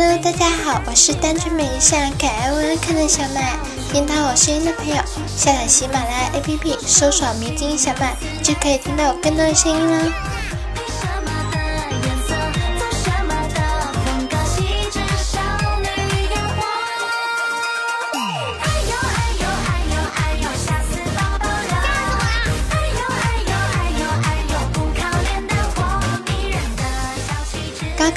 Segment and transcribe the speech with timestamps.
[0.00, 3.52] 大家好，我是单纯美丽善良、可爱温可的小麦。
[3.92, 4.94] 听到我声音的朋友，
[5.36, 10.29] 下载喜马拉雅 APP，搜索“迷津小麦”，就可以听到我更多的声音了。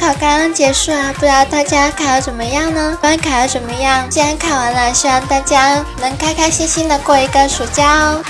[0.04, 2.92] 考刚刚结束啊，不知道大家考的怎么样呢？
[3.00, 8.22] 不管考的怎么样，既然考完了，希望大家能开开心心的过一个暑假哦。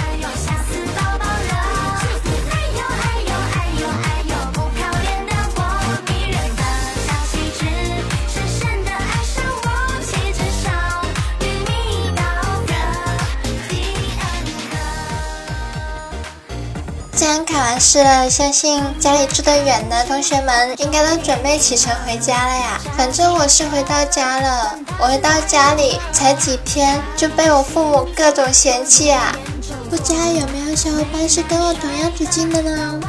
[17.64, 22.81] 完事了，相信家里住得远的同学们应该都准备启程回家了呀。
[22.97, 29.34] 反正我是回到家了，我回到家里才几天就被我父母各种嫌弃啊！
[29.89, 33.00] 不知道有没有小伙伴是跟我同样处境的呢？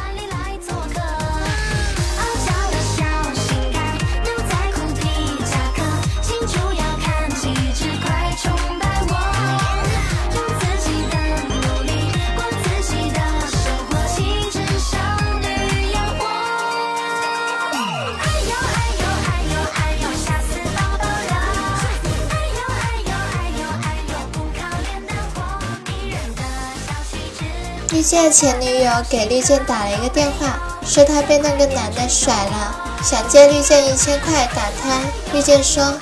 [27.94, 32.74] 绿箭前女友给绿箭打了一个电话，说他被那个男的甩了，
[33.04, 35.00] 想借绿箭一千块打胎。
[35.32, 35.94] 绿箭说：“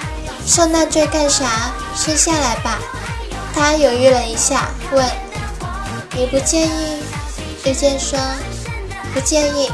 [0.47, 1.71] 受那罪干啥？
[1.95, 2.79] 生下来吧。”
[3.55, 5.05] 他犹豫了一下，问
[6.17, 7.03] ：“你不介意？”
[7.65, 8.19] 绿箭说
[9.13, 9.71] ：“不介意。”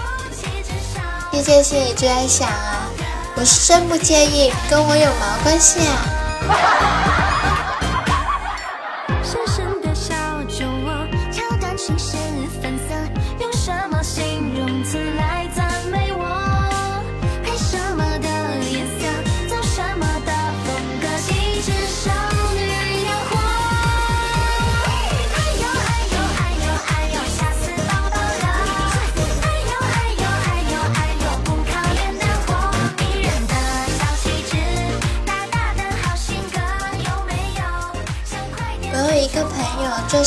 [1.30, 2.90] 绿箭心里就在想啊
[3.38, 7.27] ：“我是真不介意，跟我有毛关系啊？”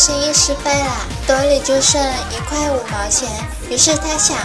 [0.01, 0.91] 生意失败了，
[1.27, 2.01] 兜里就剩
[2.31, 3.29] 一块五毛钱。
[3.69, 4.35] 于是他想，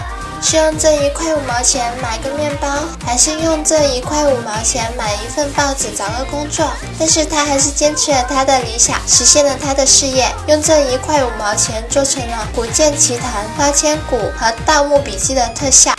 [0.42, 2.68] 是用这一块五毛钱买个面包，
[3.06, 6.68] 还是用这一块五毛钱买一份报纸找个工作？
[6.98, 15.94] 但是他还是坚持了他的理想，实现了他的事业，用这一块五毛钱做成了《古剑奇谭》《花千骨》和《盗墓笔记》的特效。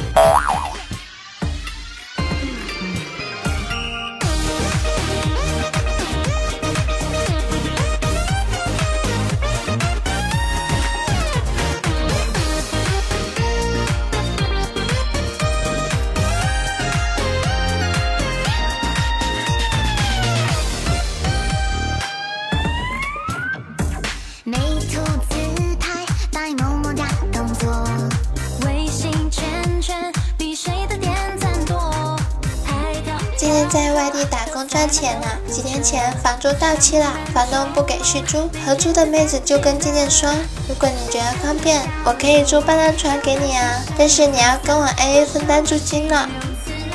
[33.69, 40.29] 在外地打工赚钱呢，几天前房租到期了，房东不给续租，合租的妹子就跟健健说
[40.69, 46.29] ：“如果你觉得方便，我可以租半张床给你啊，但是你要跟我 AA 分担租金呢。”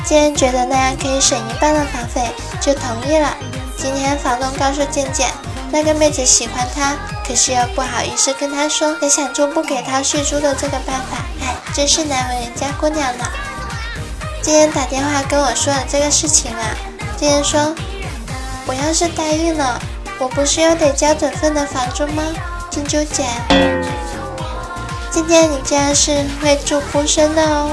[0.05, 2.23] 健健觉得那样可以省一半的房费，
[2.61, 3.37] 就同意了。
[3.77, 5.29] 今天房东告诉健健，
[5.71, 13.31] 那个妹子喜欢他，可是又不好意思跟他说，也想出不给他续租的这个办法，哎，真是难为人家姑娘了。
[14.43, 16.75] 今天打电话跟我说了这个事情啊，
[17.17, 17.73] 今天说，
[18.67, 19.81] 我要是答应了，
[20.19, 22.25] 我不是又得交整份的房租吗？
[22.69, 23.25] 真纠结。
[25.13, 27.71] 今天你竟然是会住孤身的哦。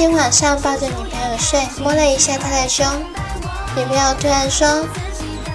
[0.00, 2.86] 黑心晚上抱着女朋友睡，摸了一下她的胸，
[3.76, 4.66] 女朋友突然说：“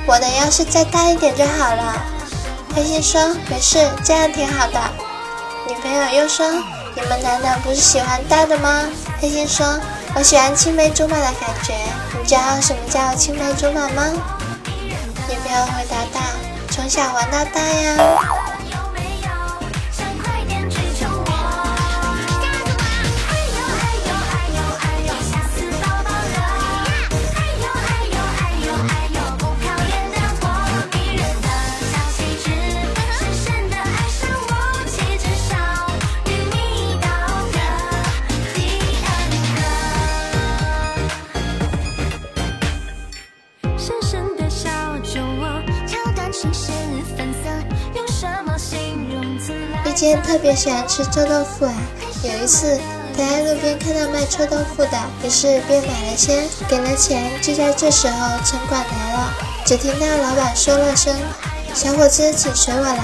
[0.06, 1.96] 我的要是再大一点就好了。”
[2.76, 3.20] 黑心说
[3.50, 4.80] ：“没事，这样挺好的。”
[5.68, 6.48] 女朋友又说
[6.94, 8.84] ：“你们男的不是喜欢大的吗？”
[9.20, 9.66] 黑心说
[10.14, 11.74] ：“我喜欢青梅竹马的感觉。”
[12.22, 14.04] 你知道什么叫青梅竹马吗？
[15.28, 16.24] 女朋友回答道
[16.70, 17.98] ：“从小玩到大呀。”
[49.96, 51.74] 丽坚特别喜欢吃臭豆腐啊！
[52.22, 52.78] 有一次，
[53.16, 57.32] 他在路边看到卖臭豆腐的，于是便买了些，给了钱。
[57.42, 59.34] 就在这时候，城管来了，
[59.66, 61.16] 只听到老板说了声
[61.74, 63.00] ：“小伙子，请随我来。”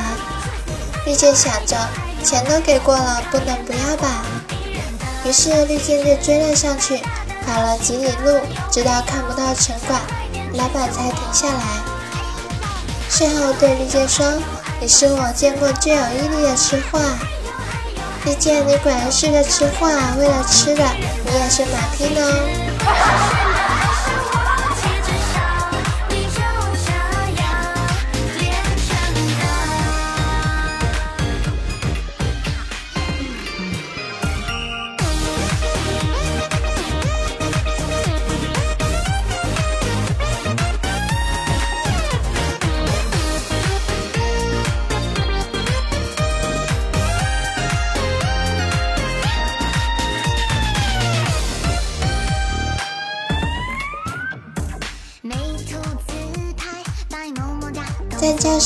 [1.08, 1.78] 丽坚想着，
[2.26, 4.26] 钱都给过了，不能不要吧？
[5.24, 7.00] 于是丽坚就追了上去，
[7.48, 8.38] 跑了几里路，
[8.70, 10.02] 直到看不到城管，
[10.56, 11.64] 老板才停下来。
[13.10, 14.26] 事后对丽坚说。
[14.82, 17.00] 你是我见过最有毅力的吃货，
[18.26, 19.86] 遇见，你果然是个吃货！
[20.18, 20.84] 为了吃的，
[21.24, 23.51] 你也是马拼哦。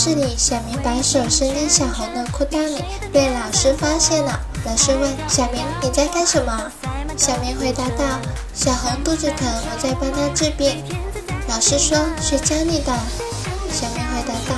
[0.06, 2.78] 室里，小明把手伸进小红的裤裆里，
[3.12, 4.40] 被老师发现了。
[4.64, 6.72] 老师问小明：“你在干什么？”
[7.18, 8.20] 小明回答道
[8.54, 10.84] ：“小红肚子疼，我在帮她治病。”
[11.50, 12.94] 老师说：“谁教你的？”
[13.74, 14.56] 小明回答道：“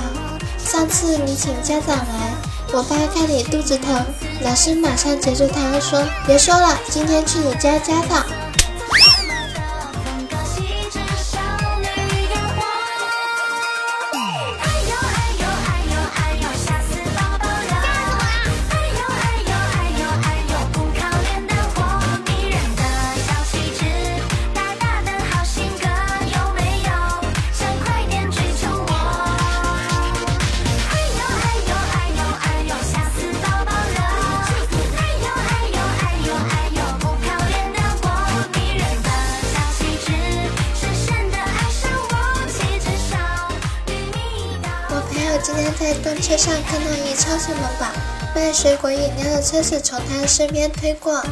[0.62, 2.34] 上次你请家长来，
[2.74, 4.04] 我爸看你肚子疼，
[4.42, 8.22] 老师马上截住他说：别说了，今天去你家家访。”
[46.02, 47.86] 动车上看到一超市门宝
[48.34, 51.22] 卖水果饮料的车子从他身边推过，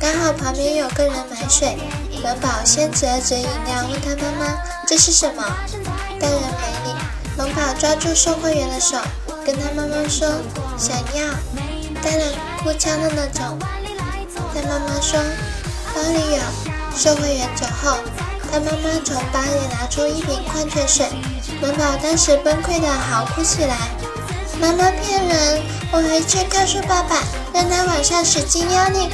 [0.00, 1.76] 刚好旁边有个人买水。
[2.22, 5.42] 门宝先指了指饮料，问他妈妈：“这是什么？”
[6.20, 6.94] 大人没理。
[7.36, 8.98] 门宝抓住售货员的手，
[9.44, 10.28] 跟他妈妈说
[10.76, 11.32] ：“想要。”
[12.02, 13.58] 大人哭腔的那种。
[14.52, 15.18] 他妈妈说
[15.94, 16.42] ：“包里有。”
[16.96, 17.98] 售货员走后。
[18.52, 21.06] 他妈妈从包里拿出一瓶矿泉水，
[21.60, 23.76] 暖宝当时崩溃的嚎哭起来。
[24.60, 27.22] 妈妈骗人，我回去告诉爸爸，
[27.54, 29.08] 让他晚上使劲压你。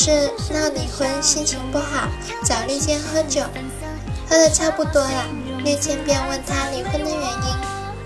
[0.00, 2.08] 是闹离婚，心情不好，
[2.44, 3.42] 找丽健喝酒，
[4.30, 5.24] 喝的差不多了，
[5.64, 7.56] 丽健便问他离婚的原因。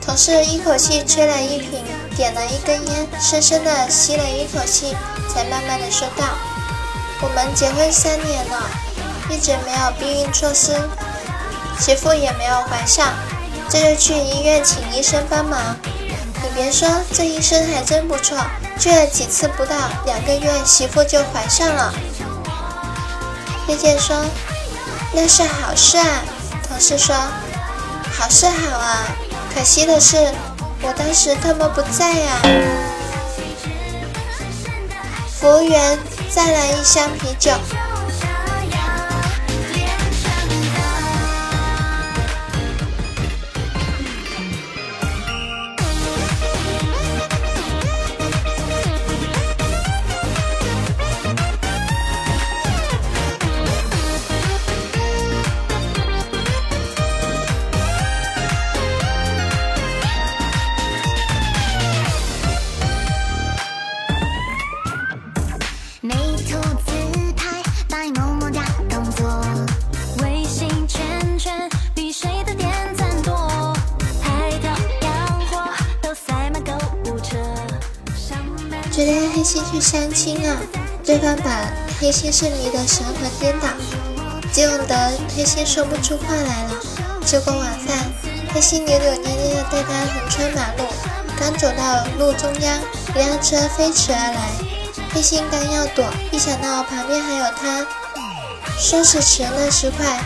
[0.01, 1.85] 同事一口气吹了一瓶，
[2.17, 4.97] 点了一根烟，深深的吸了一口气，
[5.29, 6.25] 才慢慢的说道
[7.21, 8.71] ：“我们结婚三年了，
[9.29, 10.73] 一直没有避孕措施，
[11.79, 13.13] 媳妇也没有怀上，
[13.69, 15.77] 这就去医院请医生帮忙。
[16.43, 18.37] 你别说，这医生还真不错。”
[18.79, 21.95] 去了几次，不到两个月，媳妇就怀上了。
[23.69, 24.17] 叶健说
[25.15, 26.23] ：“那是好事啊。”
[26.67, 27.15] 同事说
[28.13, 29.07] ：“好是好啊，
[29.55, 30.17] 可惜的是，
[30.83, 32.43] 我当时他妈不在呀。”
[35.39, 35.97] 服务员
[36.35, 37.53] 再来一箱啤酒。
[79.43, 80.57] 黑心去相亲啊，
[81.05, 81.67] 对方把
[81.99, 83.67] 黑心是迷得神魂颠倒，
[84.53, 86.75] 激动得黑心说不出话来了。
[87.27, 87.99] 吃过晚饭，
[88.55, 90.89] 黑心扭扭捏捏地带他横穿马路，
[91.41, 92.79] 刚走到路中央，
[93.17, 94.53] 一辆车飞驰而来，
[95.13, 97.85] 黑心刚要躲，一想到旁边还有他，
[98.79, 100.21] 说时迟那时快，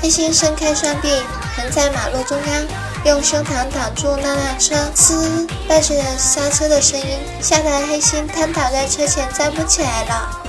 [0.00, 1.08] 黑心伸开双臂，
[1.56, 2.81] 横在马路中央。
[3.04, 10.40] 用胸膛挡住那辆车，呲，伴随着刹车的声音，吓得黑心瘫倒在车前，站不起来了。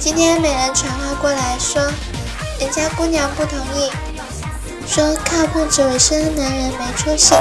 [0.00, 1.82] 今天美人传话过来说，
[2.58, 3.92] 人家姑娘不同意，
[4.86, 7.34] 说靠碰纸为生的男人没出息。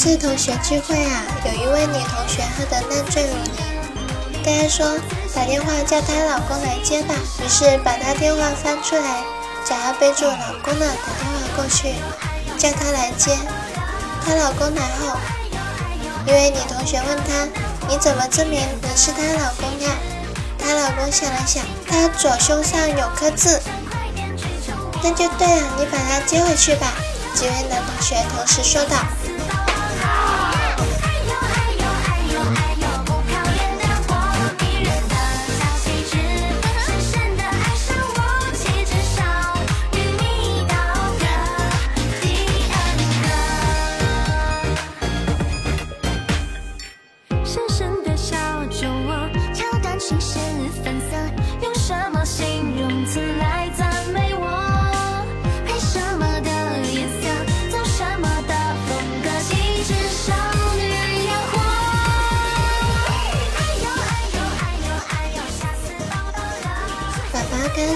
[0.00, 3.50] 次同学聚会啊，有一位女同学喝得烂醉如泥，
[4.42, 4.98] 大家说
[5.34, 7.14] 打电话叫她老公来接吧，
[7.44, 9.22] 于是把她电话翻出来，
[9.62, 11.92] 想要备注老公的打电话过去，
[12.56, 13.36] 叫他来接。
[14.24, 15.18] 她老公来后，
[16.26, 17.46] 一位女同学问她
[17.86, 19.90] ：“你怎么证明你是她老公呀？”
[20.58, 23.60] 她老公想了想，她左胸上有颗痣。
[25.02, 26.86] 那就对了，你把她接回去吧。
[27.34, 28.96] 几位男同学同时说道。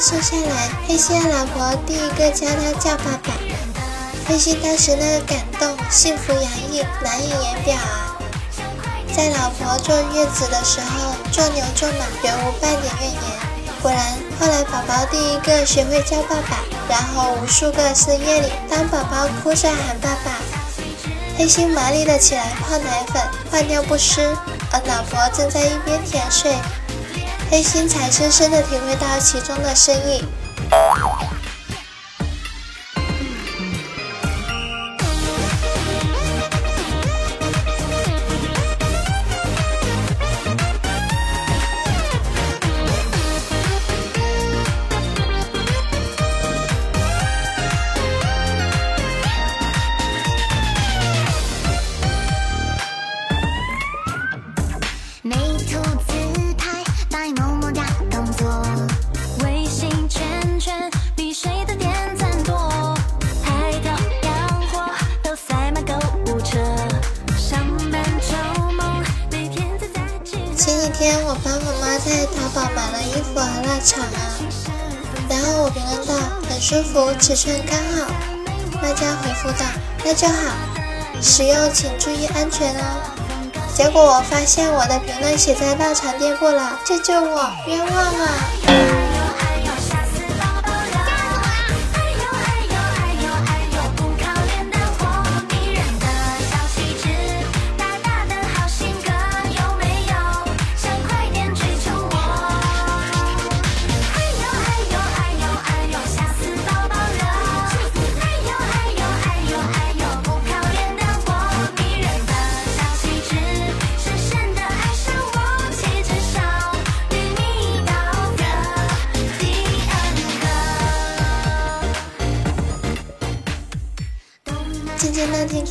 [0.06, 3.32] 瘦下来，黑心的老婆第一个教他叫爸爸。
[4.28, 8.12] 黑心当时那个感动、幸福洋溢，难以言表啊！
[9.16, 13.20] 在老婆坐月子的时候，做牛做马，原无半点怨言。
[13.80, 13.98] 果然，
[14.38, 20.32] 后来宝宝第一个学会叫爸爸，然后无数个深夜里，当宝宝哭着喊爸爸，
[21.38, 24.20] 黑心麻利的起来泡奶粉、换尿不湿，
[24.70, 26.52] 而老婆正在一边甜睡。
[27.50, 30.24] 黑心才深深的体会到其中的深意。
[76.74, 78.12] 舒服，尺寸刚好。
[78.82, 79.64] 卖家回复道
[80.04, 80.34] 那就好，
[81.22, 83.00] 使用请注意安全哦。
[83.72, 89.03] 结果我发现我的评论写在大肠店铺了，救救我，冤枉啊！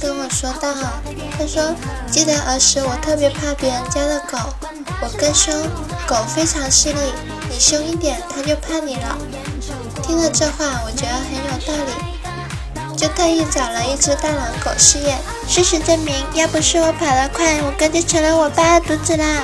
[0.02, 0.74] 跟我说到，
[1.38, 1.74] 他说
[2.12, 4.38] 记得儿时我特别怕别人家的狗，
[5.02, 5.54] 我哥凶，
[6.08, 7.00] 狗非常势利，
[7.50, 9.18] 你凶一点它就怕你了。
[10.02, 15.18] 听了这话，我觉得很有道理，就特意找了一只大狼狗试验。
[15.48, 19.44] 事实证明，要不是我跑得快，我哥就成了我爸的独子啦。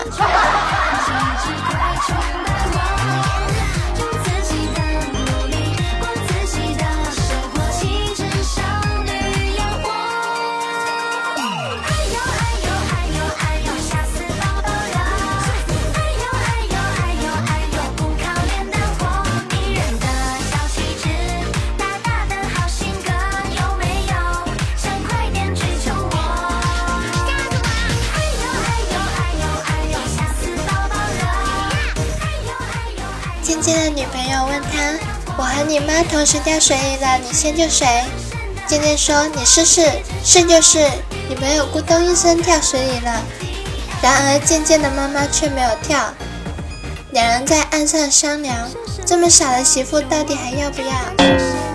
[35.49, 38.03] 我和你妈同时掉水里了，你先救谁？”
[38.69, 39.81] 健健说：“你试试，
[40.23, 40.77] 是就是。”
[41.27, 43.19] 女朋友咕咚一声跳水里了，
[43.99, 46.13] 然而健健的妈妈却没有跳。
[47.13, 48.69] 两人在岸上商量：
[49.07, 51.68] 这么傻的媳妇到底还要不要？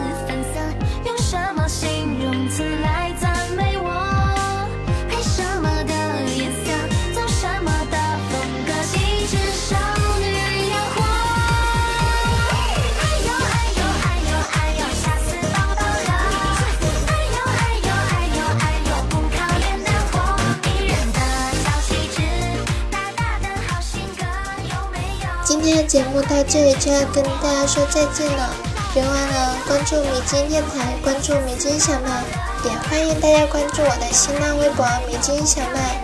[25.54, 28.50] 今天的节目到这里就要跟大家说再见了，
[28.92, 32.24] 别忘了关注米津电台，关注米津小麦，
[32.64, 36.00] 也欢迎大家关注我的新浪微博米津小麦，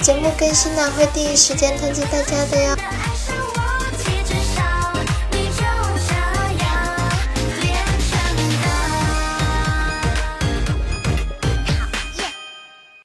[0.00, 2.76] 节目更新了会第一时间通知大家的哟。